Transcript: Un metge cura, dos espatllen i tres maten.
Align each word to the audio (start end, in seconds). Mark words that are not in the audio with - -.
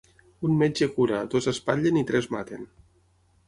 Un 0.47 0.55
metge 0.61 0.87
cura, 0.95 1.21
dos 1.35 1.49
espatllen 1.53 2.03
i 2.03 2.05
tres 2.13 2.33
maten. 2.39 2.69